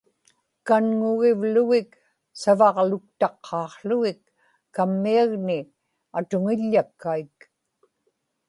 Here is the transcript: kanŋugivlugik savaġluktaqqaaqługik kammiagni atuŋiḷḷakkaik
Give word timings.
kanŋugivlugik 0.67 1.91
savaġluktaqqaaqługik 2.41 4.21
kammiagni 4.75 5.61
atuŋiḷḷakkaik 6.17 7.37